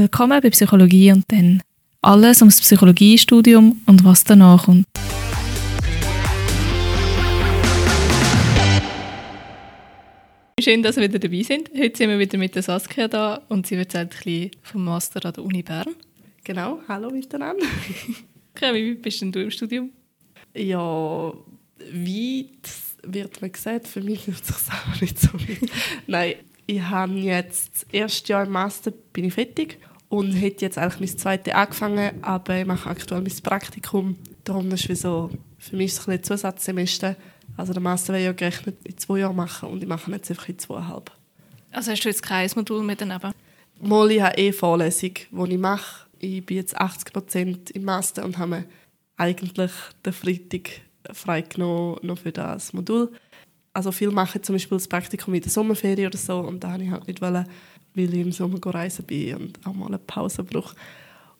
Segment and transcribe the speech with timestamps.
[0.00, 1.62] Willkommen bei Psychologie und dann.
[2.00, 4.86] Alles ums Psychologiestudium und was danach kommt.
[10.58, 11.68] Schön, dass Sie wieder dabei sind.
[11.76, 15.22] Heute sind wir wieder mit der Saskia da und sie erzählt ein bisschen vom Master
[15.26, 15.94] an der Uni Bern.
[16.44, 17.66] Genau, hallo miteinander.
[18.56, 19.90] okay, wie weit bist denn du im Studium?
[20.54, 21.30] Ja,
[21.76, 22.70] weit
[23.02, 25.70] wird man gesagt, für mich fühlt es sich selber nicht so weit.
[26.06, 29.78] Nein, ich habe jetzt das erste Jahr im Master bin ich fertig
[30.10, 34.16] und hätte jetzt eigentlich mein zweites angefangen, aber ich mache aktuell mein Praktikum.
[34.42, 37.14] Darum ist wie so, für mich ist es ein Zusatzsemester.
[37.56, 40.48] Also der Master wäre ja gerechnet in zwei Jahren machen und ich mache jetzt einfach
[40.48, 41.12] in zweieinhalb.
[41.70, 43.32] Also hast du jetzt kein Modul mehr daneben?
[43.80, 46.06] Mal, ich habe eh Vorlesung, die ich mache.
[46.18, 48.64] Ich bin jetzt 80% im Master und habe
[49.16, 49.70] eigentlich
[50.04, 50.70] den Freitag
[51.12, 53.12] freigenommen noch für das Modul
[53.72, 56.82] also viel machen zum Beispiel das Praktikum in der Sommerferien oder so und da habe
[56.82, 57.46] ich halt nicht wollen,
[57.94, 60.74] weil ich im Sommer reisen bin und auch mal eine Pause brauche.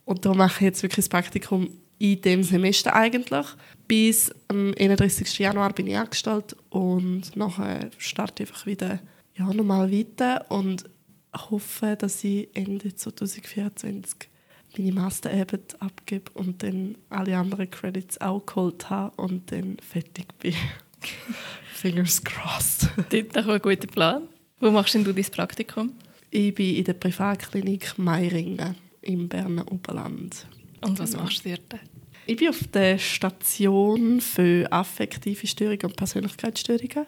[0.04, 3.46] Und da mache ich jetzt wirklich das Praktikum in dem Semester eigentlich.
[3.86, 5.38] Bis am 31.
[5.38, 9.00] Januar bin ich angestellt und nachher starte ich einfach wieder
[9.34, 10.84] ja, nochmal weiter und
[11.36, 14.28] hoffe, dass ich Ende 2024
[14.76, 20.54] meine Masterarbeit abgebe und dann alle anderen Credits auch geholt habe und dann fertig bin.
[21.74, 22.88] Fingers crossed.
[22.96, 24.28] Das ist doch ein guter Plan.
[24.60, 25.92] Wo machst denn du dein Praktikum?
[26.30, 30.46] Ich bin in der Privatklinik Meiringen im Berner Oberland.
[30.80, 31.24] Und was genau.
[31.24, 31.80] machst du dort?
[32.26, 37.06] Ich bin auf der Station für affektive Störungen und Persönlichkeitsstörungen.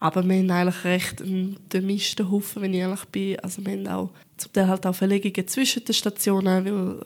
[0.00, 3.38] Aber wir haben eigentlich recht einen gemischten Haufen, wenn ich ehrlich bin.
[3.40, 7.00] Also wir haben auch zum Teil halt auch Verlegungen zwischen den Stationen, weil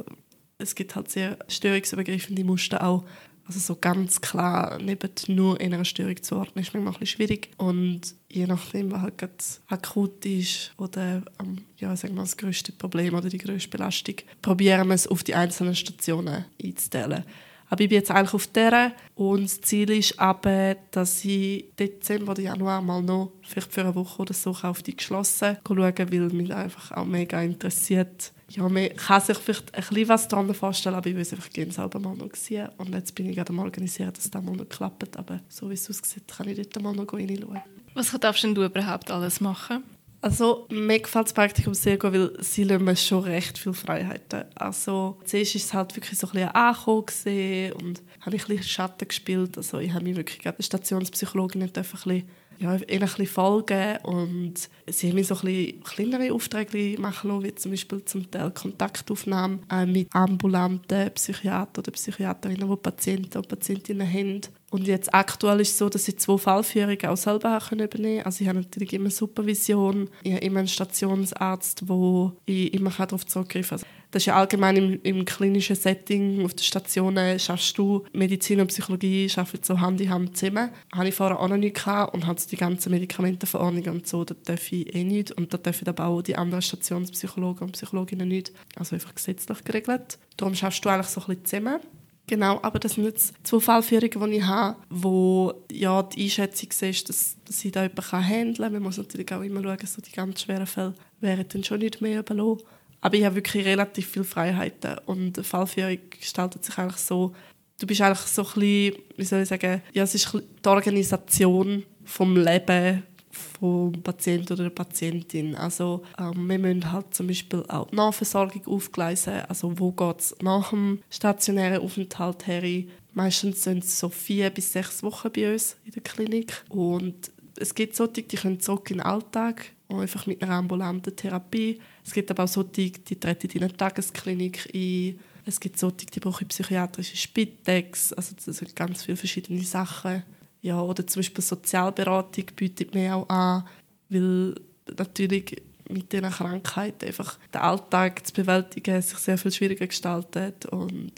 [0.59, 3.05] es gibt halt sehr störungsübergreifende Muster auch
[3.51, 7.51] also so ganz klar neben nur einer Störung zu ordnen, ist manchmal ein schwierig.
[7.57, 13.15] Und je nachdem, was halt akut ist oder ähm, ja, sagen wir, das größte Problem
[13.15, 17.25] oder die größte Belastung, probieren wir es auf die einzelnen Stationen einzuteilen.
[17.69, 22.33] Aber ich bin jetzt eigentlich auf der und das Ziel ist aber, dass ich Dezember
[22.33, 26.21] oder Januar mal noch, vielleicht für eine Woche oder so, auf die geschlossen schauen, weil
[26.31, 30.97] mich einfach auch mega interessiert, ja, man kann sich vielleicht ein bisschen was darunter vorstellen,
[30.97, 32.69] aber ich will es einfach gerne selber mal noch sehen.
[32.79, 35.17] Und jetzt bin ich gerade am organisieren, dass das mal noch klappt.
[35.17, 37.61] Aber so wie es aussieht, kann ich dort mal noch reinschauen.
[37.95, 39.85] Was darfst denn du überhaupt alles machen?
[40.23, 44.45] Also, mir gefällt das Praktikum sehr gut, weil sie lassen mir schon recht viele Freiheiten.
[44.55, 48.65] Also, zuerst war es halt wirklich so ein bisschen angekommen und habe ich ein bisschen
[48.65, 49.57] Schatten gespielt.
[49.57, 52.25] Also, ich habe mich wirklich gerade Stationspsychologin ein bisschen
[52.61, 54.55] ja, ihnen ein bisschen folgen und
[54.87, 58.51] sie haben mir so ein bisschen kleinere Aufträge machen lassen, wie zum Beispiel zum Teil
[58.51, 64.43] Kontaktaufnahmen äh, mit ambulanten Psychiatern oder Psychiaterinnen, die Patienten und Patientinnen haben.
[64.71, 68.23] Und jetzt aktuell ist es so, dass ich zwei Fallführungen auch selber übernehmen können.
[68.23, 73.27] Also ich habe natürlich immer Supervision, ich habe immer einen Stationsarzt, wo ich immer darauf
[73.27, 73.89] zurückgreifen kann.
[74.11, 78.67] Das ist ja allgemein im, im klinischen Setting, auf den Stationen schaffst du Medizin und
[78.69, 80.71] Psychologie schaffen so Hand in Hand zusammen.
[80.93, 84.35] Hatte ich vorher auch noch nicht gehabt und habe die ganzen Medikamentenverordnungen und so, da
[84.45, 88.53] darf ich eh nicht und da dürfen aber auch die anderen Stationspsychologen und Psychologinnen nicht.
[88.77, 90.19] Also einfach gesetzlich geregelt.
[90.37, 91.81] Darum schaffst du eigentlich so ein bisschen zusammen.
[92.27, 97.09] Genau, aber das sind jetzt zwei Fallführungen, die ich habe, wo ja, die Einschätzung ist,
[97.09, 98.73] dass, dass ich da jemanden handeln kann.
[98.73, 102.01] Man muss natürlich auch immer schauen, so die ganz schweren Fälle wären dann schon nicht
[102.01, 102.63] mehr überlassen.
[103.01, 107.35] Aber ich habe wirklich relativ viele Freiheiten und Fallführung gestaltet sich eigentlich so,
[107.79, 111.85] du bist eigentlich so ein bisschen, wie soll ich sagen, ja, es ist die Organisation
[112.05, 115.55] vom Leben vom Patienten oder der Patientin.
[115.55, 120.37] Also ähm, wir müssen halt zum Beispiel auch die Nachversorgung aufgleisen, also wo geht es
[120.43, 122.85] nach dem stationären Aufenthalt her.
[123.13, 127.75] Meistens sind es so vier bis sechs Wochen bei uns in der Klinik und es
[127.75, 131.81] gibt solche, die können zurück in den Alltag einfach mit einer ambulanten Therapie.
[132.05, 135.19] Es gibt aber auch solche, die treten in eine Tagesklinik ein.
[135.45, 138.13] Es gibt solche, die brauchen psychiatrische Spitex.
[138.13, 140.23] Also das sind ganz viele verschiedene Sachen.
[140.63, 143.65] Ja, oder zum Beispiel Sozialberatung bietet mir auch an,
[144.09, 144.55] weil
[144.97, 145.57] natürlich
[145.89, 151.13] mit dieser Krankheit einfach der Alltag zu bewältigen sich sehr viel schwieriger gestaltet und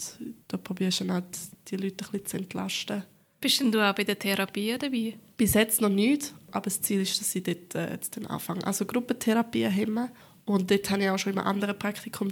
[0.47, 1.25] da probierst du dann halt,
[1.67, 3.03] die Leute ein bisschen zu entlasten.
[3.39, 5.15] Bist denn du auch bei der Therapie dabei?
[5.35, 8.65] Bis jetzt noch nicht, aber das Ziel ist, dass ich dort äh, jetzt dann anfange.
[8.65, 10.09] Also Gruppentherapie haben wir
[10.45, 12.29] und dort habe ich auch schon in einem anderen Praktikum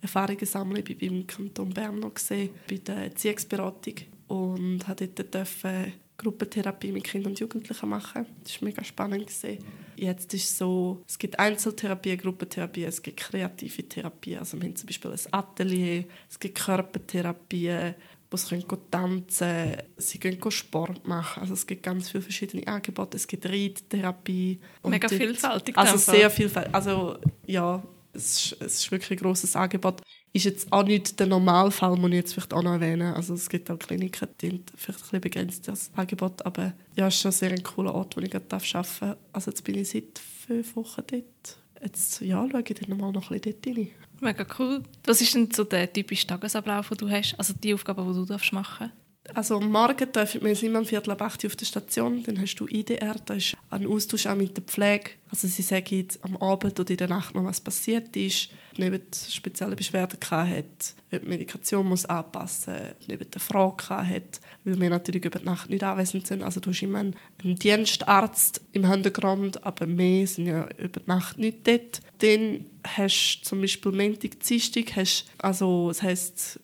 [0.00, 0.82] Erfahrungen sammeln.
[0.86, 3.94] Ich war beim Kanton Bern noch gesehen, bei der Erziehungsberatung
[4.26, 8.26] und habe dort dürfen Gruppentherapie mit Kindern und Jugendlichen machen.
[8.42, 9.28] Das war mega spannend.
[9.28, 9.64] Gewesen.
[9.94, 14.36] Jetzt ist es so, es gibt Einzeltherapie, Gruppentherapie, es gibt kreative Therapie.
[14.36, 17.94] Also wir haben zum Beispiel ein Atelier, es gibt Körpertherapie,
[18.30, 21.40] wo sie können tanzen sie können Sport machen.
[21.40, 23.16] Also es gibt ganz viele verschiedene Angebote.
[23.16, 24.60] Es gibt Reittherapie.
[24.84, 25.76] Mega vielfältig.
[25.76, 26.74] Also sehr vielfältig.
[26.74, 27.82] Also ja,
[28.12, 30.02] es ist, es ist wirklich ein grosses Angebot.
[30.32, 33.14] Ist jetzt auch nicht der Normalfall, muss ich jetzt vielleicht auch noch erwähnen.
[33.14, 36.44] Also es gibt auch Kliniken, die sind vielleicht ein bisschen begrenzt, das Angebot.
[36.44, 39.16] Aber ja, es ist schon sehr ein cooler Ort, wo ich gerade arbeiten darf.
[39.32, 41.58] Also jetzt bin ich seit fünf Wochen dort.
[41.82, 43.88] Jetzt ja, schaue ich dann mal noch ein bisschen dort rein.
[44.20, 44.82] Mega cool.
[45.04, 47.34] Was ist denn so der typische Tagesablauf, den du hast?
[47.38, 49.07] Also die Aufgaben, die du machen darfst?
[49.34, 52.22] Also am Morgen treffen wir immer um Viertel ab 8 Uhr auf der Station.
[52.22, 55.10] Dann hast du IDR, da ist ein Austausch auch mit der Pflege.
[55.30, 58.48] Also sie sagen am Abend oder in der Nacht noch, was passiert ist,
[58.78, 64.80] ob spezielle Beschwerden hat, ob die Medikation muss anpassen muss, ob eine Frage hat, weil
[64.80, 66.42] wir natürlich über die Nacht nicht anwesend sind.
[66.42, 71.38] Also du hast immer einen, Dienstarzt im Hintergrund, aber wir sind ja über die Nacht
[71.38, 72.00] nicht dort.
[72.18, 76.60] Dann hast du zum Beispiel Montag, Dienstag, hast, also das heisst,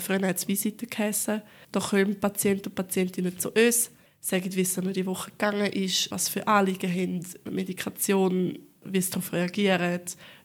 [0.00, 1.42] früher hat es Visite geheißen,
[1.72, 3.90] da kommen Patienten und Patientinnen zu uns,
[4.20, 9.32] sagen, wie es die Woche gegangen ist, was für Anliegen haben, Medikation, wie sie darauf
[9.32, 10.00] reagieren,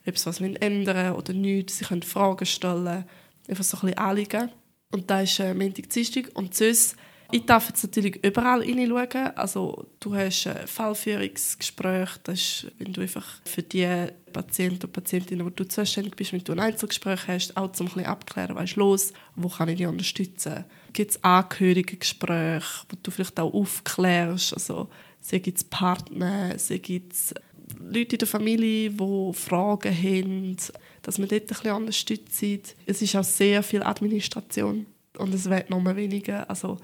[0.06, 1.70] ob sie was ändern oder nicht.
[1.70, 3.06] Sie können Fragen stellen,
[3.48, 4.50] einfach so ein bisschen Anliegen.
[4.92, 6.30] Und da ist äh, Montag, Dienstag.
[6.34, 6.96] Und sonst
[7.32, 9.36] ich darf jetzt natürlich überall hineinschauen.
[9.36, 13.88] Also, du hast ein Fallführungsgespräch, das ist, wenn du einfach für die
[14.32, 18.06] Patienten und Patientinnen, die du zuständig bist, wenn du ein Einzelgespräch hast, auch zum ein
[18.06, 20.66] abklären, was ist los, wo kann ich dich unterstützen.
[20.94, 24.90] Gibt es Angehörigengespräche, wo du vielleicht auch aufklärst, also
[25.30, 27.34] gibt es Partner, gibt es
[27.80, 30.58] Leute in der Familie, die Fragen haben,
[31.02, 32.76] dass man dort ein bisschen unterstützt.
[32.86, 34.86] Es ist auch sehr viel Administration
[35.18, 36.50] und es wird noch weniger.
[36.50, 36.78] Also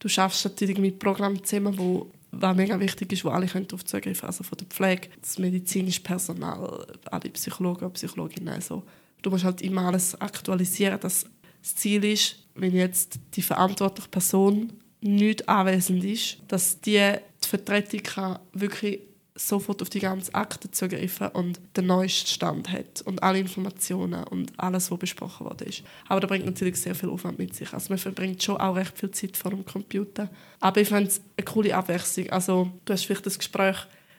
[0.00, 4.20] du schaffst natürlich mit Programmen zusammen, wo was mega wichtig ist, wo alle darauf zugreifen
[4.20, 4.28] können.
[4.28, 8.54] Also von der Pflege, das medizinische Personal, alle Psychologen und Psychologinnen.
[8.54, 8.84] Also,
[9.22, 10.98] du musst halt immer alles aktualisieren.
[11.00, 11.26] Das,
[11.60, 18.02] das Ziel ist, wenn jetzt die verantwortliche Person nicht anwesend ist, dass die, die Vertretung
[18.02, 19.00] kann wirklich
[19.40, 24.52] sofort auf die ganze Akte zugreifen und den neuesten Stand hat und alle Informationen und
[24.58, 25.66] alles, was besprochen wurde.
[26.08, 27.72] Aber das bringt natürlich sehr viel Aufwand mit sich.
[27.72, 30.28] Also man verbringt schon auch recht viel Zeit vor dem Computer.
[30.60, 32.28] Aber ich finde es eine coole Abwechslung.
[32.30, 33.76] Also du hast vielleicht das Gespräch,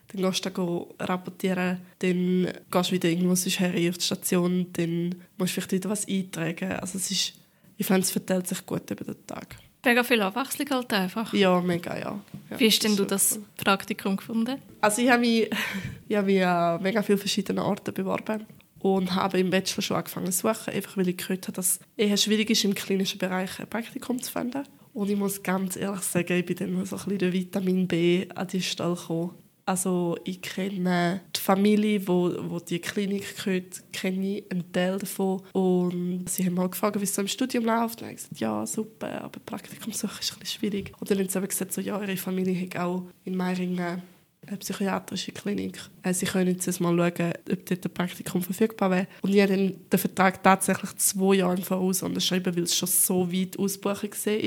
[0.07, 0.49] dann gehst du
[0.97, 5.71] da rapportieren, dann gehst du wieder irgendwo her auf die Station, dann musst du vielleicht
[5.71, 6.73] wieder was eintragen.
[6.73, 7.33] Also es ist,
[7.77, 9.55] ich finde, es verteilt sich gut über den Tag.
[9.83, 11.33] Mega viel Abwechslung halt einfach.
[11.33, 12.19] Ja, mega, ja.
[12.49, 13.45] ja Wie hast denn du das cool.
[13.57, 14.61] Praktikum gefunden?
[14.79, 15.49] Also ich habe mich,
[16.07, 18.45] ich habe mich an mega vielen verschiedenen Orten beworben
[18.79, 21.79] und habe im Bachelor schon angefangen zu suchen, einfach weil ich gehört habe, dass es
[21.97, 24.63] eher schwierig ist, im klinischen Bereich ein Praktikum zu finden.
[24.93, 28.47] Und ich muss ganz ehrlich sagen, ich bin dann so ein bisschen Vitamin B an
[28.47, 29.31] die Stelle gekommen.
[29.65, 35.41] Also ich kenne die Familie, wo, wo die Klinik gehört, kenne ich einen Teil davon.
[35.53, 38.01] Und sie haben mal gefragt, wie es so im Studium läuft.
[38.01, 40.91] Und ich gesagt, ja, super, aber Praktikumsuche ist ein bisschen schwierig.
[40.99, 44.01] Und dann haben sie gesagt, so, ja, ihre Familie hat auch in Meiringen
[44.47, 45.77] eine psychiatrische Klinik.
[46.01, 49.07] Äh, sie können jetzt mal schauen, ob dort ein Praktikum verfügbar wäre.
[49.21, 53.31] Und ich habe den Vertrag tatsächlich zwei Jahre im Voraus unterschrieben, weil es schon so
[53.31, 54.43] weit ausgebucht war.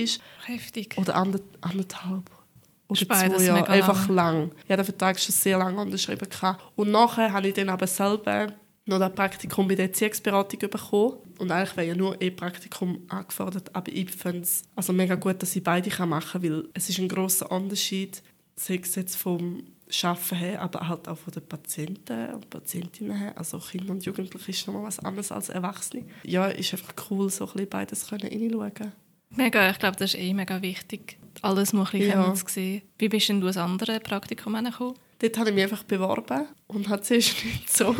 [0.46, 0.96] Heftig.
[0.98, 2.30] Oder anderthalb
[2.88, 3.68] oder zwei Jahre.
[3.68, 4.16] Einfach lang.
[4.16, 4.50] lang.
[4.64, 6.28] Ich hatte den Vertrag schon sehr lange unterschrieben.
[6.76, 8.48] Und nachher habe ich dann aber selber
[8.86, 11.14] noch ein Praktikum bei der Erziehungsberatung bekommen.
[11.38, 13.74] Und eigentlich wäre ja nur ein Praktikum angefordert.
[13.74, 16.98] Aber ich finde es also mega gut, dass ich beide machen kann, weil es ist
[16.98, 18.22] ein grosser Unterschied,
[18.56, 19.64] sei es jetzt vom
[20.02, 23.36] Arbeiten her, aber halt auch von den Patienten und Patientinnen her.
[23.36, 26.04] Also Kinder und Jugendliche ist noch mal was anderes als Erwachsene.
[26.22, 28.92] Ja, ist einfach cool, so ein bisschen beides hineinschauen können.
[29.36, 32.34] Mega, ich glaube, das ist eh mega wichtig, alles mal ein ja.
[32.34, 32.82] zu sehen.
[32.98, 34.94] Wie bist denn du als andere Praktikum gekommen?
[35.18, 37.94] Dort habe ich mich einfach beworben und hat zuerst nicht so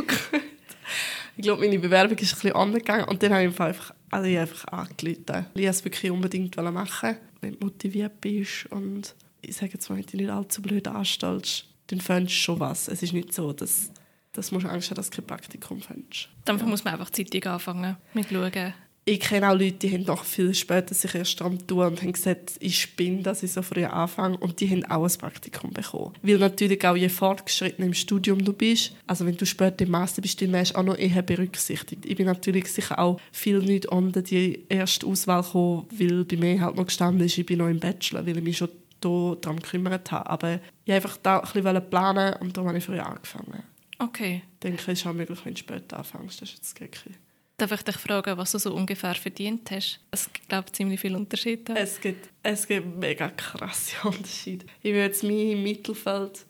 [1.37, 4.39] Ich glaube, meine Bewerbung ist ein bisschen angegangen und dann habe ich einfach, also ich
[4.39, 5.47] einfach angerufen.
[5.55, 10.07] Ich es wirklich unbedingt machen, wenn du motiviert bist und ich sage jetzt mal, wenn
[10.07, 12.89] du nicht allzu blöd anstellst, dann findest du schon was.
[12.89, 13.91] Es ist nicht so, dass,
[14.33, 16.29] dass du Angst haben, dass du kein Praktikum findest.
[16.45, 16.65] Dann ja.
[16.65, 18.75] muss man einfach zeitig anfangen mit schauen
[19.07, 22.13] ich kenne auch Leute, die haben noch viel später sich erst dran tun und haben
[22.13, 24.39] gesagt, ich bin, dass ich so früh anfange.
[24.39, 26.15] Und die haben auch ein Praktikum bekommen.
[26.23, 30.23] Weil natürlich auch je fortgeschrittener im Studium du bist, also wenn du später im Master
[30.23, 32.07] bist, dann wärst du auch noch eher berücksichtigt.
[32.07, 36.61] Ich bin natürlich sicher auch viel nicht unter die erste Auswahl gekommen, weil bei mir
[36.63, 38.71] halt noch gestanden ist, ich bin noch im Bachelor, weil ich mich schon
[39.01, 40.31] darum gekümmert habe.
[40.31, 43.65] Aber ich wollte einfach da ein bisschen planen und darum habe ich früher angefangen.
[43.99, 44.43] Okay.
[44.55, 46.41] Ich denke, es ist auch möglich, wenn du später anfängst.
[46.41, 47.15] Das ist jetzt wirklich
[47.57, 50.01] Darf ich dich fragen, was du so ungefähr verdient hast?
[50.11, 51.77] Es gibt, glaube ich, ziemlich viele Unterschiede.
[51.77, 54.67] Es gibt, es gibt mega krasse Unterschiede.
[54.83, 56.47] Ich würde jetzt mich im Mittelfeld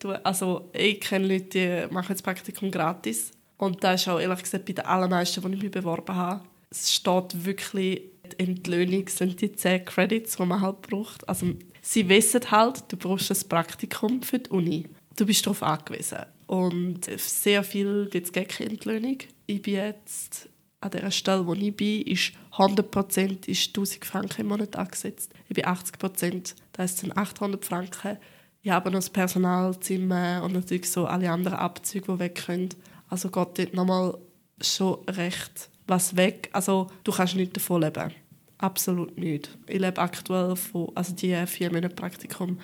[0.00, 0.16] tun.
[0.24, 3.30] Also, ich kenne Leute, die machen das Praktikum gratis.
[3.56, 6.44] Und das ist auch ehrlich gesagt bei den allermeisten, die ich mich beworben habe.
[6.70, 11.28] Es steht wirklich, die Entlöhnung sind die 10 Credits, die man halt braucht.
[11.28, 14.86] Also, sie wissen halt, du brauchst ein Praktikum für die Uni.
[15.14, 16.18] Du bist darauf angewiesen.
[16.48, 19.18] Und sehr viel gibt es keine Entlöhnung.
[19.46, 20.48] Ich bin jetzt
[20.80, 25.30] an der Stelle, wo ich bin, ist 100% ist 1000 Franken im Monat angesetzt.
[25.48, 28.16] Ich bin 80%, das sind 800 Franken.
[28.62, 32.70] Ich habe noch das Personalzimmer und natürlich so alle anderen Abzüge, die weg können.
[33.10, 34.16] Also geht dort nochmal
[34.62, 36.48] schon recht was weg.
[36.52, 38.12] Also du kannst nicht davon leben.
[38.56, 39.50] Absolut nicht.
[39.66, 42.58] Ich lebe aktuell von, also die vier Monate Praktikum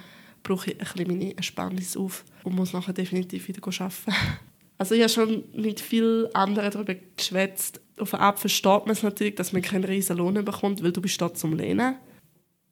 [0.45, 4.13] brauche ich ein bisschen meine Ersparnis auf und muss nachher definitiv wieder arbeiten.
[4.77, 7.81] Also ich habe schon mit vielen anderen darüber geschwätzt.
[7.97, 11.01] Auf eine Art versteht man es natürlich, dass man keinen riesen Lohn bekommt, weil du
[11.01, 11.95] bist dort zum Lehnen.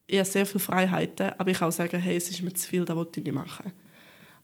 [0.08, 2.68] Ich habe sehr viele Freiheiten, aber ich kann auch sagen, hey, es ist mir zu
[2.68, 3.72] viel, das wollte ich nicht machen.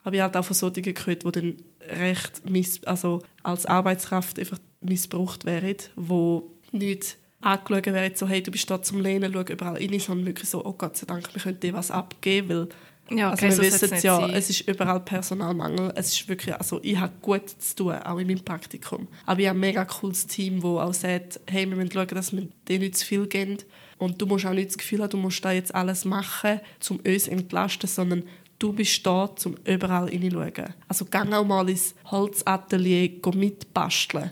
[0.04, 1.56] Aber ich habe auch von solchen gehört, die dann
[2.00, 2.42] recht
[2.86, 8.82] also als Arbeitskraft einfach missbraucht wären, wo nicht angeschaut werden, so, hey, du bist da
[8.82, 11.72] zum Lehnen, schau überall rein, sondern wirklich so, oh Gott sei Dank, wir können dir
[11.72, 12.68] was abgeben, weil
[13.10, 14.30] Ja, okay, also wir wissen es ja, sein.
[14.30, 15.92] es ist überall Personalmangel.
[15.94, 19.08] Es ist wirklich, also ich habe gut zu tun, auch in meinem Praktikum.
[19.26, 22.32] Aber ich habe ein mega cooles Team, das auch sagt, hey, wir müssen schauen, dass
[22.32, 23.58] wir dir nicht zu viel geben.
[23.98, 26.60] Und du musst auch nicht das Gefühl haben, du musst da jetzt alles machen,
[26.90, 28.22] um uns zu entlasten, sondern
[28.58, 30.74] du bist da, um überall hineinzuschauen.
[30.86, 34.30] Also gang auch mal ins Holzatelier mitbasteln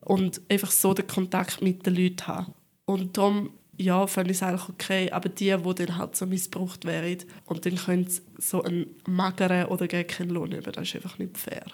[0.00, 2.54] und einfach so den Kontakt mit den Leuten haben.
[2.84, 5.10] Und darum, ja, fände ich es eigentlich okay.
[5.10, 9.66] Aber die, die dann halt so missbraucht wären und dann können sie so einen mageren
[9.66, 11.64] oder gar keinen Lohn über, das ist einfach nicht fair.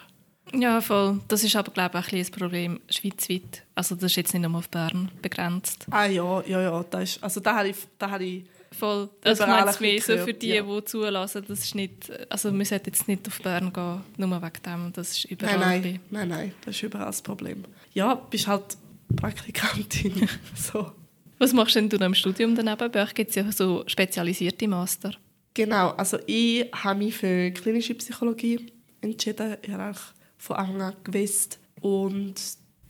[0.53, 1.19] Ja, voll.
[1.27, 3.63] Das ist aber, glaube ich, auch ein bisschen ein Problem schweizweit.
[3.73, 5.87] Also das ist jetzt nicht nur auf Bern begrenzt.
[5.89, 8.45] Ah ja, ja, ja, das ist, also da habe ich, da habe ich
[8.77, 9.09] Voll.
[9.23, 10.61] Also ich meine es mehr so für die, ja.
[10.61, 11.45] die zulassen.
[11.47, 14.93] Das ist nicht, also wir sollten jetzt nicht auf Bern gehen, nur wegen dem.
[14.93, 17.63] Das ist überall Nein, ein nein, nein, nein, das ist überall das Problem.
[17.93, 18.77] Ja, bist halt
[19.15, 20.27] Praktikantin.
[20.55, 20.91] so.
[21.37, 22.91] Was machst denn du noch im Studium daneben?
[22.91, 25.11] Bei euch gibt es ja so spezialisierte Master.
[25.53, 29.57] Genau, also ich habe mich für klinische Psychologie entschieden.
[29.61, 29.97] Ich habe
[30.37, 31.59] von Anfang an gewusst.
[31.81, 32.35] Und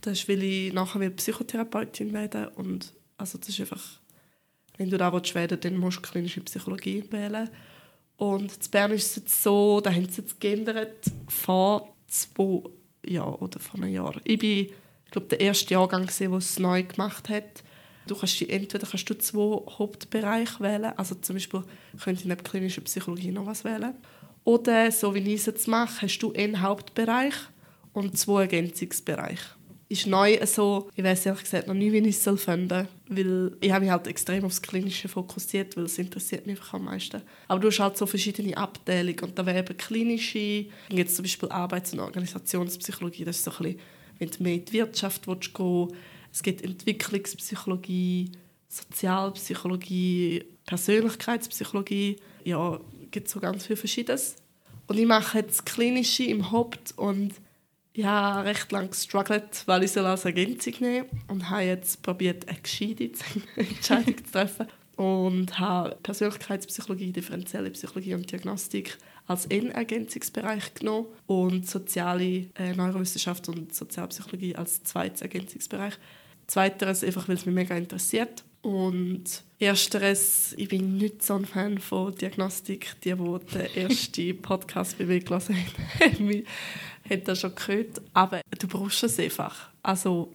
[0.00, 3.82] das weil ich nachher will Psychotherapeutin werden Und also das ist einfach,
[4.76, 7.50] wenn du da werden dann musst du klinische Psychologie wählen.
[8.16, 12.62] Und in Bern ist es jetzt so, da haben sie jetzt geändert, vor zwei
[13.04, 14.14] Jahren oder vor einem Jahr.
[14.24, 14.66] Ich bin,
[15.04, 17.62] ich glaube, der erste Jahrgang, der es neu gemacht hat.
[18.06, 21.62] Du kannst die, entweder kannst du zwei Hauptbereiche wählen, also zum Beispiel
[22.02, 23.94] könnt ihr neben klinischer Psychologie noch was wählen.
[24.44, 27.34] Oder, so wie ich es jetzt mache, hast du einen Hauptbereich
[27.92, 29.56] und zwei Ergänzungsbereiche.
[29.88, 33.70] Ist neu so, ich weiß ehrlich gesagt noch nie, wie ich es finden weil ich
[33.70, 37.22] habe mich halt extrem aufs Klinische fokussiert, weil es interessiert mich einfach am meisten.
[37.46, 41.16] Aber du hast halt so verschiedene Abteilungen und da wäre eben klinische, dann gibt es
[41.16, 43.80] zum Beispiel Arbeits- und Organisationspsychologie, das ist so ein bisschen,
[44.18, 45.88] wenn du mehr in die Wirtschaft willst gehen
[46.36, 48.30] es gibt Entwicklungspsychologie,
[48.68, 52.78] Sozialpsychologie, Persönlichkeitspsychologie, ja,
[53.10, 54.36] gibt so ganz viel Verschiedenes.
[54.86, 57.32] Und ich mache jetzt Klinische im Haupt und
[57.94, 62.46] ich habe recht lange gestruggelt, weil ich soll als Ergänzung nehmen und habe jetzt probiert,
[62.46, 63.12] eine gescheite
[63.56, 64.66] Entscheidung zu treffen
[64.96, 73.74] und habe Persönlichkeitspsychologie, differenzielle Psychologie und Diagnostik als N-Ergänzungsbereich genommen und soziale äh, Neurowissenschaft und
[73.74, 75.94] Sozialpsychologie als zweites Ergänzungsbereich.
[76.46, 78.44] Zweiteres einfach, weil es mich mega interessiert.
[78.62, 79.24] Und
[79.58, 83.00] ersteres, ich bin nicht so ein Fan von Diagnostik.
[83.02, 85.56] Die, die den ersten Podcast bei mir gelesen
[86.00, 86.44] haben,
[87.08, 88.00] haben das schon gehört.
[88.12, 89.70] Aber du brauchst es einfach.
[89.82, 90.34] Also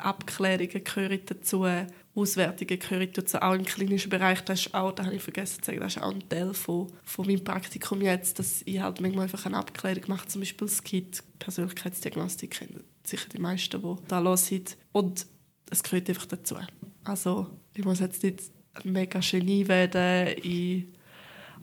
[0.00, 1.66] Abklärungen gehören dazu,
[2.14, 4.40] Auswertungen gehören dazu, auch im klinischen Bereich.
[4.42, 6.92] Das ist auch, da habe ich vergessen zu sagen, das ist auch ein Teil von,
[7.04, 11.22] von meinem Praktikum jetzt, dass ich halt manchmal einfach eine Abklärung mache, zum Beispiel Skit,
[11.38, 14.76] Persönlichkeitsdiagnostik, kennen sicher die meisten, die da los sind.
[14.92, 15.26] Und
[15.70, 16.56] es gehört einfach dazu.
[17.04, 18.42] Also ich muss jetzt nicht
[18.84, 20.94] mega Genie werden in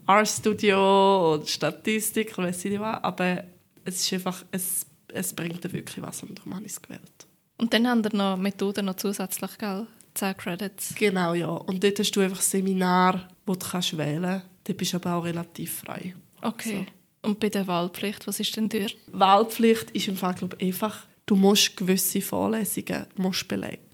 [0.06, 3.44] R-Studio oder Statistik, oder weiss ich nicht was, aber
[3.84, 7.26] es ist einfach, es, es bringt dir wirklich was und darum habe ich es gewählt.
[7.58, 9.86] Und dann haben wir noch Methoden noch zusätzlich, gell?
[10.14, 10.94] 10 Credits.
[10.94, 11.48] Genau, ja.
[11.48, 14.46] Und dort hast du einfach Seminar, wo du kannst wählen kannst.
[14.64, 16.14] Dort bist du aber auch relativ frei.
[16.42, 16.86] Okay.
[17.22, 18.96] Und bei der Wahlpflicht, was ist denn dort?
[19.08, 23.85] Wahlpflicht ist im Fall, glaube ich, einfach, du musst gewisse Vorlesungen musst belegt,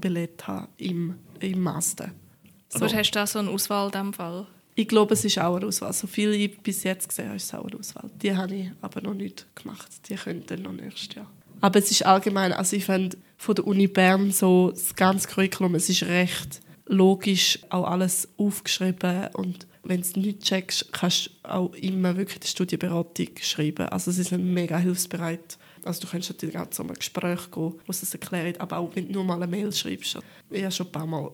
[0.00, 2.10] belegt haben im, im Master.
[2.68, 2.84] So.
[2.84, 4.46] Aber hast du auch so eine Auswahl in diesem Fall?
[4.74, 5.92] Ich glaube, es ist auch eine Auswahl.
[5.92, 8.10] So viel ich bis jetzt gesehen habe, ist es auch eine Auswahl.
[8.22, 9.88] Die habe ich aber noch nicht gemacht.
[10.08, 11.30] Die könnten noch nächstes Jahr.
[11.60, 15.74] Aber es ist allgemein, also ich finde von der Uni Bern so das ganze Curriculum,
[15.74, 21.50] es ist recht logisch auch alles aufgeschrieben und wenn du es nicht checkst, kannst du
[21.50, 23.88] auch immer wirklich die Studienberatung schreiben.
[23.88, 25.58] Also sie sind mega hilfsbereit.
[25.84, 28.90] Also du kannst natürlich auch zu einem Gespräch gehen, wo sie es erklären, aber auch
[28.94, 30.18] wenn du nur mal eine Mail schreibst.
[30.50, 31.30] Ich habe schon ein paar Mal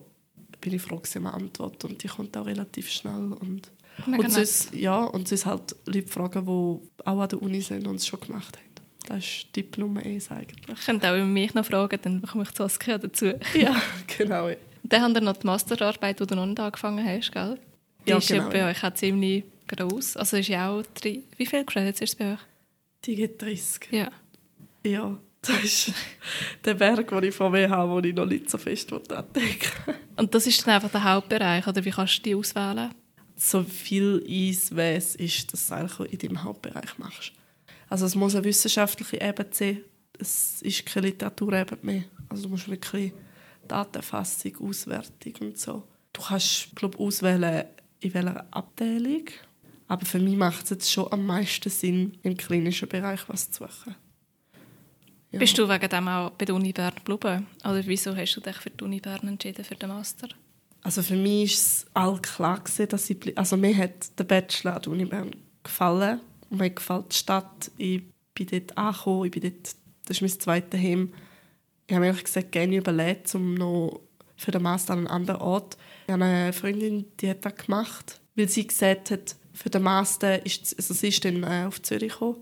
[0.61, 3.71] bin ich froh um eine Antwort und die kommt auch relativ schnell und
[4.05, 7.85] Mega und sonst, ja, und sonst halt Leute fragen, die auch an der Uni sind
[7.87, 8.69] und es schon gemacht haben.
[9.07, 10.77] Das ist Tipp Nummer 1 eigentlich.
[10.77, 13.33] Ich könnte auch über mich noch fragen, dann bekomme ich Saskia dazu.
[13.53, 13.81] Ja,
[14.17, 14.51] genau.
[14.83, 17.57] Dann haben wir noch die Masterarbeit, die du noch nicht angefangen hast, gell?
[18.05, 18.49] Die Ja, ist ja genau.
[18.49, 20.15] bei euch auch ziemlich gross.
[20.15, 21.21] Also ist ja auch drei...
[21.37, 22.39] Wie viele Credits ist es bei euch?
[23.05, 23.89] Die geht 30.
[23.91, 24.09] Ja.
[24.85, 25.93] Ja, das ist
[26.65, 30.33] der Berg, den ich vor mir habe, den ich noch nicht so fest entdecken Und
[30.33, 32.93] das ist dann einfach der Hauptbereich, oder wie kannst du die auswählen?
[33.35, 37.31] So viel wie es ist, dass du eigentlich in deinem Hauptbereich machst.
[37.87, 39.81] Also es muss eine wissenschaftliche Ebene sein.
[40.19, 42.03] Es ist keine Literaturebene mehr.
[42.27, 43.13] Also du musst wirklich
[43.67, 45.83] Datenerfassung, Auswertung und so.
[46.11, 47.65] Du kannst, glaube ich, auswählen,
[48.01, 49.25] in welcher Abteilung.
[49.87, 53.63] Aber für mich macht es jetzt schon am meisten Sinn, im klinischen Bereich was zu
[53.63, 53.95] suchen.
[55.31, 55.39] Ja.
[55.39, 57.47] Bist du wegen dem auch bei der Uni Bern geblieben?
[57.63, 60.27] Oder wieso hast du dich für die Uni Bern entschieden, für den Master?
[60.81, 64.81] Also für mich ist es all klar dass ich also mir hat der Bachelor an
[64.81, 67.71] der Uni Bern gefallen mir gefällt die Stadt.
[67.77, 68.01] Ich
[68.33, 71.13] bin dort angekommen, ich bin dort, das ist mein zweites Heim.
[71.87, 74.01] Ich habe mir ehrlich gesagt gerne überlegt, um noch
[74.35, 75.77] für den Master an einen anderen Ort.
[76.07, 80.45] Ich habe eine Freundin, die hat das gemacht, weil sie gesagt hat, für den Master
[80.45, 82.37] ist, also sie ist dann äh, auf Zürich gekommen.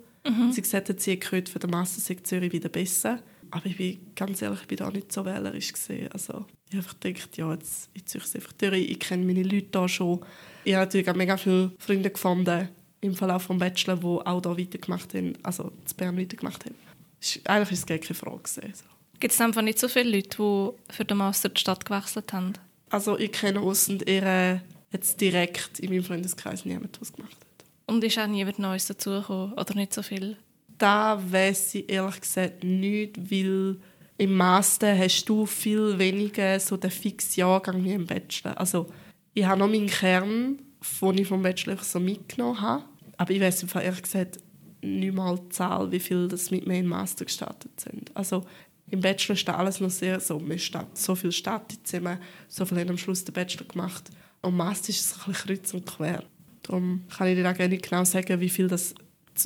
[0.51, 3.19] Sie gesagt hat, sie gehört, für den Master sei Zürich wieder besser.
[3.51, 6.11] Aber ich bin ganz ehrlich, ich bin da nicht so wählerisch gesehen.
[6.11, 8.89] Also ich habe einfach gedacht, ja, jetzt, ich ziehe es einfach durch.
[8.89, 10.19] Ich kenne meine Leute da schon.
[10.63, 12.69] Ich habe natürlich auch mega viele Freunde gefunden
[13.01, 16.75] im Verlauf des Bachelor, die auch da weitergemacht haben, also in Bern weitergemacht haben.
[17.21, 18.37] Ist, eigentlich ist es gar keine Frage.
[18.39, 18.85] Gewesen, so.
[19.19, 22.53] Gibt es einfach nicht so viele Leute, die für den Master die Stadt gewechselt haben?
[22.89, 27.35] Also ich kenne aus und ihr jetzt direkt in meinem Freundeskreis niemanden, der es gemacht
[27.35, 27.46] hat.
[27.87, 29.53] Und ist auch niemand Neues dazugekommen?
[29.53, 30.37] Oder nicht so viel?
[30.77, 33.77] Da weiss ich ehrlich gesagt nicht, weil
[34.17, 38.59] im Master hast du viel weniger so den fixen Jahrgang wie im Bachelor.
[38.59, 38.87] Also
[39.33, 40.59] ich habe noch meinen Kern,
[41.01, 42.83] den ich vom Bachelor so mitgenommen habe.
[43.17, 44.39] Aber ich weiss im ehrlich gesagt
[44.81, 48.15] nicht mal die Zahl, wie viel das mit mir im Master gestartet sind.
[48.15, 48.43] Also
[48.89, 52.79] im Bachelor ist alles noch sehr so, man steht, so viel startet zusammen, so viel
[52.79, 54.09] haben am Schluss den Bachelor gemacht.
[54.41, 56.23] Und Master ist es ein bisschen kreuz und quer.
[56.67, 58.93] Darum kann ich dir auch nicht genau sagen, wie viel das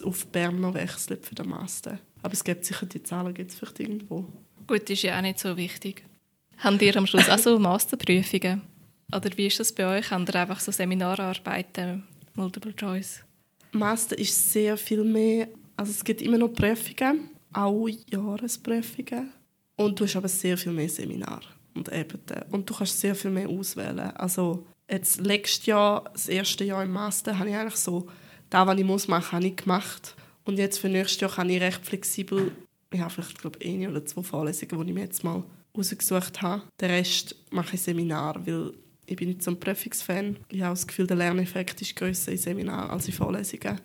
[0.04, 2.00] auf Bern noch wechselt für den Master.
[2.24, 4.26] Aber es gibt sicher die Zahlen gibt's vielleicht irgendwo.
[4.68, 6.04] Gut, ist ja auch nicht so wichtig.
[6.58, 8.62] Habt ihr am Schluss auch so Masterprüfungen?
[9.14, 10.12] Oder wie ist das bei euch?
[10.12, 12.04] Habt ihr einfach so Seminararbeiten,
[12.36, 13.24] Multiple Choice?
[13.72, 19.32] Master ist sehr viel mehr, also es gibt immer noch Prüfungen, auch Jahresprüfungen.
[19.76, 21.42] Und du hast aber sehr viel mehr Seminar
[21.74, 22.44] und Ebenen.
[22.52, 24.00] Und du kannst sehr viel mehr auswählen.
[24.00, 28.08] Also jetzt letztes Jahr, das erste Jahr im Master, habe ich eigentlich so,
[28.50, 30.16] das, was ich muss machen, habe ich gemacht.
[30.44, 32.52] Und jetzt für nächstes Jahr kann ich recht flexibel,
[32.92, 35.44] ich habe vielleicht glaube ich, eine oder zwei Vorlesungen, die ich mir jetzt mal
[35.78, 36.64] rausgesucht habe.
[36.80, 38.74] Den Rest mache ich Seminar, weil
[39.06, 40.38] ich bin nicht so ein Prüfungsfan.
[40.50, 43.80] Ich habe das Gefühl, der Lerneffekt ist grösser in Seminaren als in Vorlesungen.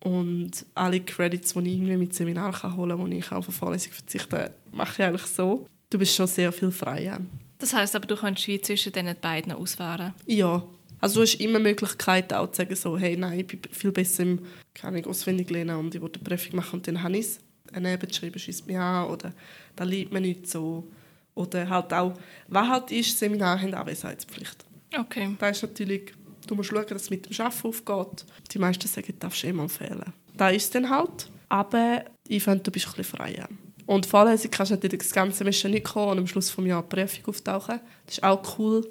[0.00, 3.92] Und alle Credits, die ich irgendwie mit Seminar holen kann, die ich auf eine Vorlesung
[3.92, 5.66] verzichte, mache ich eigentlich so.
[5.90, 7.20] Du bist schon sehr viel freier.
[7.58, 10.14] Das heisst aber, du kannst wie zwischen diesen beiden auswählen.
[10.26, 10.62] Ja.
[11.00, 14.24] Also du hast immer Möglichkeiten auch zu sagen, so, hey, nein, ich bin viel besser
[14.24, 14.40] im
[14.74, 17.40] kann ich auswendig lernen und ich will eine Prüfung machen und dann habe ich es.
[17.70, 19.32] Daneben schreiben, schießt mich an oder
[19.76, 20.88] da liebt man nicht so.
[21.34, 22.14] Oder halt auch,
[22.48, 24.64] was halt ist, Seminar haben Anwesenheitspflicht.
[24.96, 25.36] Okay.
[25.38, 26.12] Da ist natürlich,
[26.46, 28.24] du musst schauen, dass es mit dem Arbeiten aufgeht.
[28.50, 30.12] Die meisten sagen, du darfst eh mal fehlen.
[30.34, 31.30] Da ist es dann halt.
[31.48, 33.48] Aber ich finde, du bist ein bisschen freier.
[33.88, 36.92] Und Vorlesung kannst du natürlich das ganze Semester nicht kommen und am Schluss des Jahres
[36.92, 37.80] eine Prüfung auftauchen.
[38.04, 38.86] Das ist auch cool.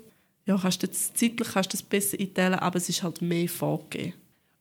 [0.47, 3.47] Ja, kannst du das, zeitlich kannst du das besser einteilen, aber es ist halt mehr
[3.47, 4.15] vorgegeben.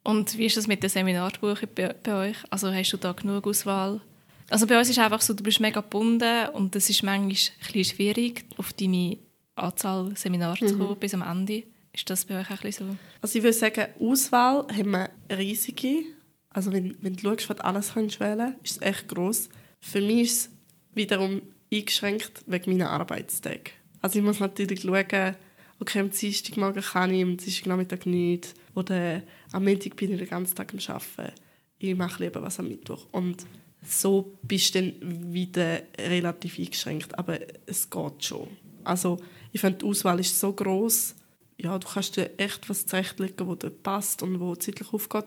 [0.04, 2.36] Und wie ist das mit den Seminarbuchen bei, bei euch?
[2.50, 4.02] Also hast du da genug Auswahl?
[4.50, 7.28] Also bei uns ist einfach so, du bist mega gebunden und es ist manchmal ein
[7.72, 9.16] bisschen schwierig, auf deine
[9.54, 11.62] Anzahl Seminare zu kommen bis am Ende.
[11.94, 12.96] Ist das bei euch auch ein bisschen so?
[13.22, 16.02] Also ich würde sagen, Auswahl haben wir riesige.
[16.50, 19.48] Also wenn, wenn du schaust, was du alles kannst wählen kannst, ist es echt gross.
[19.86, 20.50] Für mich ist es
[20.94, 23.70] wiederum eingeschränkt wegen meiner Arbeitstage.
[24.00, 25.36] Also ich muss natürlich schauen,
[25.78, 28.54] okay, am Dienstagmorgen kann ich, am Dienstagnachmittag nicht.
[28.74, 29.22] Oder
[29.52, 31.32] am Montag bin ich den ganzen Tag am Arbeiten.
[31.78, 33.06] Ich mache lieber was am Mittwoch.
[33.12, 33.46] Und
[33.86, 37.16] so bist du dann wieder relativ eingeschränkt.
[37.16, 38.48] Aber es geht schon.
[38.82, 39.18] Also
[39.52, 41.14] ich finde, die Auswahl ist so gross
[41.58, 45.26] ja, du kannst dir echt was zurechtlegen, wo dir passt und wo zeitlich aufgeht.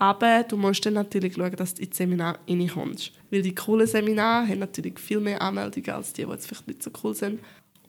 [0.00, 3.12] Aber du musst dann natürlich schauen, dass du ins Seminar reinkommst.
[3.30, 6.82] Weil die coolen Seminare haben natürlich viel mehr Anmeldungen als die, die jetzt vielleicht nicht
[6.82, 7.38] so cool sind.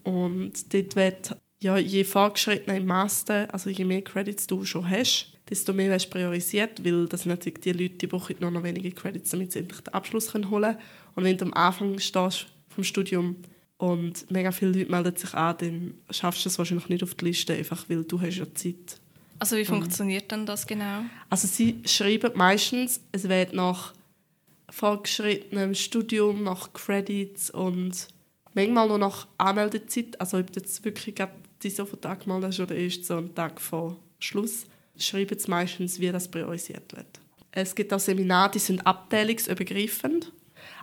[0.04, 5.38] Und dort wird, ja, je fortgeschrittener im Master, also je mehr Credits du schon hast,
[5.50, 8.63] desto mehr wirst du priorisiert, weil das sind natürlich die Leute, die brauchen nur noch
[8.63, 10.78] wenige Credits, damit sie endlich den Abschluss holen können.
[11.15, 13.38] Und wenn du am Anfang stehst vom Studium
[13.78, 17.26] und mega viele Leute melden sich an, dann schaffst du es wahrscheinlich nicht auf die
[17.26, 19.01] Liste, einfach weil du hast ja Zeit.
[19.42, 21.04] Also wie funktioniert denn das genau?
[21.32, 23.92] Also sie schreiben meistens, es wird nach
[24.70, 28.08] fortgeschrittenem Studium, nach Credits und
[28.54, 31.32] manchmal noch nach Anmeldezeit, also ob du jetzt wirklich gerade
[31.64, 35.50] die so einen Tag mal hast oder erst so einen Tag vor Schluss, schreiben sie
[35.50, 37.20] meistens, wie das priorisiert wird.
[37.52, 40.32] Es gibt auch Seminare, die sind abteilungsübergreifend.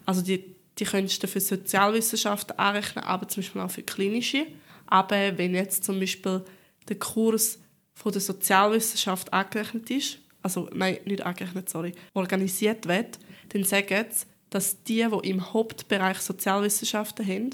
[0.05, 4.49] Also die, die könntest du für Sozialwissenschaften anrechnen, aber zum Beispiel auch für klinische.
[4.87, 6.45] Aber wenn jetzt zum Beispiel
[6.89, 7.61] der Kurs
[7.99, 14.27] von der Sozialwissenschaft angerechnet ist, also nein, nicht angerechnet, sorry, organisiert wird, dann sagen sie,
[14.51, 17.51] dass die, die im Hauptbereich Sozialwissenschaften haben,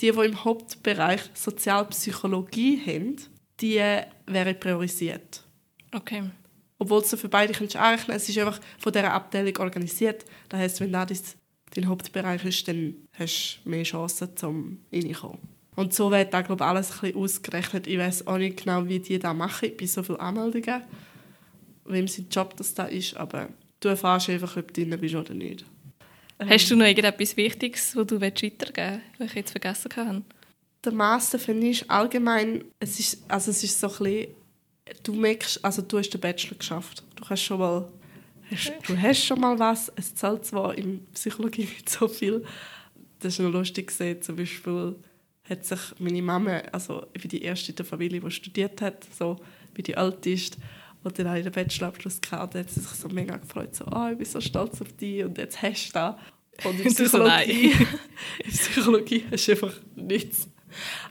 [0.00, 3.16] die, die im Hauptbereich Sozialpsychologie haben,
[3.60, 3.80] die
[4.26, 5.44] wären priorisiert.
[5.92, 6.24] Okay.
[6.78, 10.24] Obwohl du für beide kannst anrechnen es ist einfach von dieser Abteilung organisiert.
[10.48, 11.36] Das heisst, wenn das
[11.72, 15.53] dein Hauptbereich ist, dann hast du mehr Chancen zum reinkommen.
[15.76, 17.86] Und so wird da glaube ich, alles ein bisschen ausgerechnet.
[17.86, 20.82] Ich weiß auch nicht genau, wie die das machen bei so vielen Anmeldungen,
[21.84, 23.48] wem sein Job das da ist, aber
[23.80, 25.64] du erfährst einfach, ob du drin bist oder nicht.
[26.38, 30.22] Hast du noch irgendetwas Wichtiges, das du weitergeben willst, was ich jetzt vergessen habe?
[30.84, 34.26] Der Master finde ich allgemein, es ist, also es ist so ein bisschen,
[35.02, 37.02] du merkst, also du hast den Bachelor geschafft.
[37.16, 37.88] Du hast schon mal,
[38.50, 39.90] hast, du hast schon mal was.
[39.96, 42.44] Es zahlt zwar in Psychologie nicht so viel.
[43.20, 44.96] Das ist noch lustig gesehen, zum Beispiel
[45.48, 49.06] hat sich meine Mama, also ich bin die erste in der Familie, die studiert hat,
[49.16, 49.36] so
[49.74, 50.58] wie die älteste,
[51.02, 53.84] und dann habe ich den Bachelorabschluss gehabt, und hat sie sich so mega gefreut, so,
[53.84, 56.14] oh, ich bin so stolz auf dich und jetzt hast du das.
[56.64, 57.72] Und in Psychologie,
[58.44, 60.48] in Psychologie hast du einfach nichts.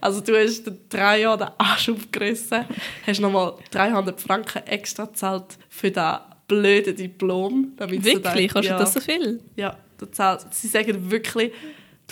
[0.01, 2.65] Also du hast drei Jahre den Arsch aufgerissen,
[3.05, 7.73] hast nochmal 300 Franken extra gezahlt für das blöde Diplom.
[7.77, 8.51] Damit wirklich?
[8.51, 9.41] Kostet ja, das so viel?
[9.55, 11.51] Ja, du zahlst, sie sagen wirklich,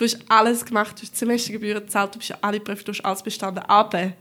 [0.02, 3.22] du hast alles gemacht, du hast Semestergebühren gezahlt, du bist alle Prüfungen, du hast alles
[3.22, 4.12] bestanden, aber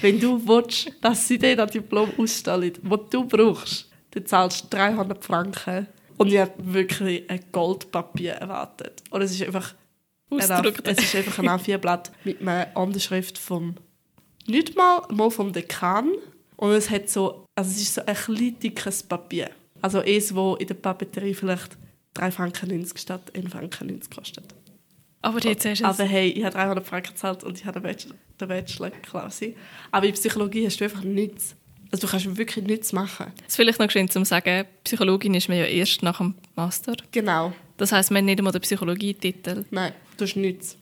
[0.00, 4.76] wenn du willst, dass sie dir das Diplom ausstellen, das du brauchst, dann zahlst du
[4.76, 5.86] 300 Franken
[6.16, 9.02] und ich habe wirklich ein Goldpapier erwartet.
[9.10, 9.74] Und es ist einfach
[10.30, 10.76] Ausdruck.
[10.84, 13.74] Es ist einfach ein A4-Blatt mit einer Unterschrift vom
[14.46, 16.12] nicht mal, mal vom Dekan.
[16.56, 19.50] Und es hat so, also es ist so ein klein dickes Papier.
[19.80, 21.76] Also eins, wo in der Papeterie vielleicht
[22.14, 24.54] 3 Franken 90 statt 1 Franken 90 kostet.
[25.20, 27.82] Aber jetzt hast du Aber hey, ich habe 300 Franken gezahlt und ich habe den
[27.82, 29.56] Bachelor, den Bachelor quasi.
[29.90, 31.56] Aber in Psychologie hast du einfach nichts.
[31.90, 33.32] Also du kannst wirklich nichts machen.
[33.38, 36.94] Das ist vielleicht noch schön zu sagen, Psychologin ist man ja erst nach dem Master.
[37.10, 37.52] Genau.
[37.78, 39.64] Das heisst, man hat nicht einmal den Psychologietitel.
[39.70, 40.76] Nein, du hast nichts.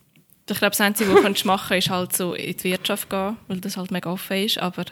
[0.49, 3.37] Ich glaube, das Einzige, was du machen kannst, ist halt so in die Wirtschaft gehen,
[3.49, 4.85] weil das halt mega offen ist, aber...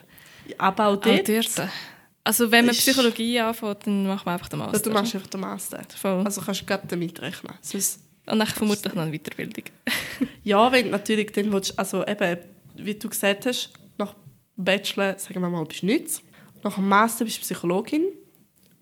[0.58, 1.28] Aber auch dort...
[1.28, 1.68] dort
[2.26, 4.78] also wenn man Psychologie anfängt, dann macht man einfach den Master.
[4.78, 5.82] Du machst einfach den Master.
[5.94, 6.24] Voll.
[6.24, 7.52] Also kannst du gerade damit rechnen.
[7.60, 9.64] Sonst Und dann vermutlich noch eine Weiterbildung.
[10.44, 12.38] ja, wenn natürlich dann willst, also eben,
[12.76, 14.14] wie du gesagt hast, nach
[14.56, 16.22] Bachelor, sagen wir mal, bist du nichts.
[16.62, 18.04] Nach dem Master bist du Psychologin.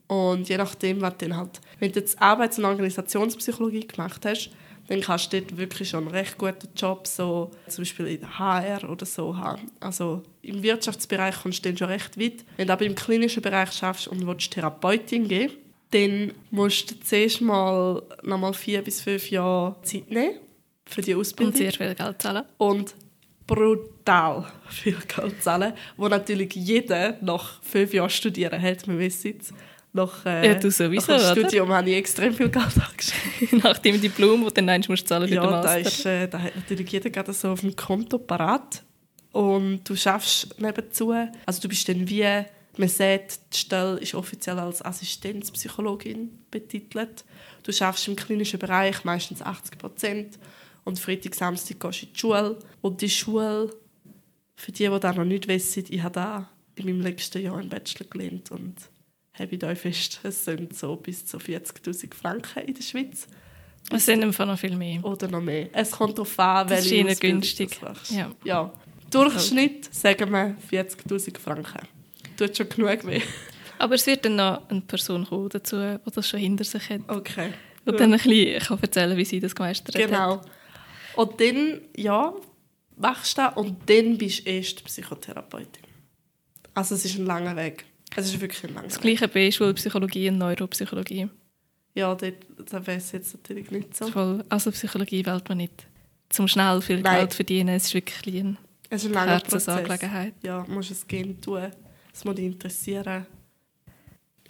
[0.07, 4.51] Und je nachdem, was dann halt, wenn du jetzt Arbeits- und Organisationspsychologie gemacht hast,
[4.89, 8.39] dann kannst du dort wirklich schon einen recht guten Job, so zum Beispiel in der
[8.39, 9.71] HR oder so haben.
[9.81, 12.45] Also im Wirtschaftsbereich kommst du dann schon recht weit.
[12.57, 15.53] Wenn du aber im klinischen Bereich schaffst und willst Therapeutin gehen,
[15.93, 20.37] dann musst du zuerst mal noch mal vier bis fünf Jahre Zeit nehmen
[20.87, 21.53] für die Ausbildung.
[21.53, 22.45] Und sehr viel Geld zahlen.
[22.59, 22.95] Und
[23.47, 29.53] brutal viel Geld zahlen, wo natürlich jeder nach fünf Jahren studieren hat, man weiß jetzt.
[29.95, 33.59] Nach, äh, ja, du sowieso, nach dem Studium habe ich extrem viel Geld angeschrieben.
[33.63, 35.45] nach dem Diplom, das du dann musst zahlen ja.
[35.45, 38.83] Ja, da, äh, da hat natürlich jeder gerade so auf dem Konto parat.
[39.33, 41.13] Und du schaffst nebenzu,
[41.45, 42.45] also du bist dann wie,
[42.77, 47.25] man sieht, die Stelle ist offiziell als Assistenzpsychologin betitelt.
[47.63, 50.39] Du schaffst im klinischen Bereich meistens 80 Prozent
[50.85, 52.59] und Freitag, Samstag gehst du in die Schule.
[52.81, 53.75] Und die Schule,
[54.57, 57.69] für die, die das noch nicht wissen, ich habe da in meinem letzten Jahr einen
[57.69, 58.75] Bachelor gelernt und
[59.35, 63.27] habe euch fest, es sind so bis zu 40'000 Franken in der Schweiz.
[63.91, 65.05] Es sind Fall noch viel mehr.
[65.05, 65.69] Oder noch mehr.
[65.73, 67.79] Es kommt darauf an, welche Ausbildung günstig.
[67.81, 68.13] du machst.
[68.13, 68.31] Ja.
[68.45, 68.73] ja.
[69.11, 71.89] Durchschnitt sagen wir 40'000 Franken.
[72.49, 73.23] Tut schon genug weh.
[73.79, 77.01] Aber es wird dann noch eine Person kommen dazu, die das schon hinter sich hat.
[77.09, 77.53] Okay.
[77.85, 80.37] Und dann ein bisschen kann erzählen wie sie das gemeistert genau.
[80.37, 80.43] hat.
[80.43, 81.23] Genau.
[81.23, 82.33] Und dann, ja,
[82.97, 85.83] machst du das und dann bist du erst Psychotherapeutin.
[86.75, 87.85] Also es ist ein langer Weg.
[88.15, 91.29] Es ist wirklich ein langer Das gleiche bei Schulpsychologie und Neuropsychologie.
[91.95, 92.33] Ja, das,
[92.65, 94.07] das wäre es jetzt natürlich nicht so.
[94.07, 94.45] Voll.
[94.49, 95.87] Also Psychologie wählt man nicht
[96.31, 97.19] zum schnell viel Nein.
[97.19, 97.75] Geld verdienen.
[97.75, 98.57] Es ist wirklich ein
[98.89, 100.35] es ist ein langer Herzensangelegenheit.
[100.43, 101.71] Ja, musst es gehen tun.
[102.13, 103.27] Es muss dich interessieren.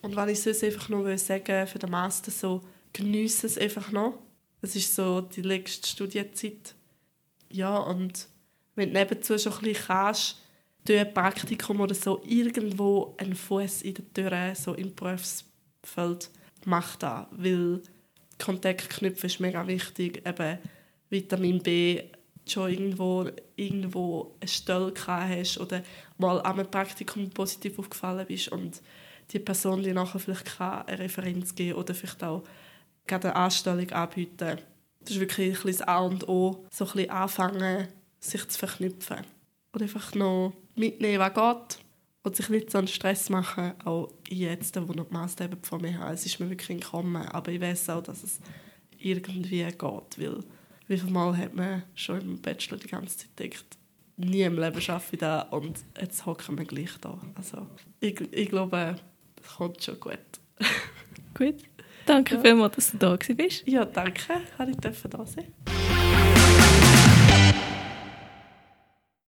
[0.02, 2.60] Und wenn ich sonst einfach nur sagen für den Master so,
[2.92, 4.18] genieße es einfach noch
[4.62, 6.74] das ist so die letzte Studienzeit.
[7.50, 8.28] Ja, und
[8.76, 10.38] wenn du nebenzu schon ein bisschen kannst,
[10.84, 16.30] durch ein Praktikum oder so irgendwo einen Fuß in der Tür, so im Berufsfeld,
[16.64, 17.28] mach da.
[17.32, 17.82] Weil
[18.38, 20.24] Kontakt knüpfen ist mega wichtig.
[20.26, 20.58] Eben
[21.10, 22.02] Vitamin B
[22.46, 23.26] schon irgendwo,
[23.56, 25.82] irgendwo eine Stelle hast oder
[26.18, 28.82] mal an einem Praktikum positiv aufgefallen bist und
[29.30, 32.42] die Person die nachher vielleicht eine Referenz geben oder vielleicht auch
[33.06, 34.58] gerade eine Anstellung anbieten.
[35.00, 37.88] Das ist wirklich ein das A und O, so ein bisschen anfangen,
[38.20, 39.18] sich zu verknüpfen.
[39.72, 41.84] Und einfach noch mitnehmen, was geht
[42.22, 45.98] und sich nicht so einen Stress machen, auch jetzt, wo noch die Master vor mir
[45.98, 46.14] haben.
[46.14, 48.38] Es ist mir wirklich gekommen, aber ich weiß auch, dass es
[48.98, 50.44] irgendwie geht, weil
[50.92, 53.64] wie viele Mal hat man schon im Bachelor die ganze Zeit gedacht,
[54.18, 57.18] nie im Leben schaffe ich das und jetzt hocken wir gleich da.
[57.34, 57.66] Also
[58.00, 58.96] ich, ich glaube,
[59.36, 60.18] das kommt schon gut.
[61.34, 61.56] gut.
[62.04, 62.40] Danke ja.
[62.40, 63.66] vielmals, dass du da warst.
[63.66, 64.40] Ja, danke,
[64.80, 65.46] dass ich da sein